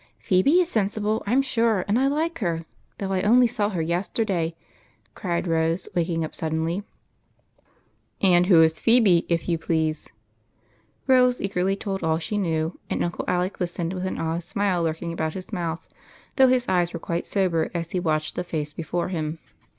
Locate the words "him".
19.09-19.37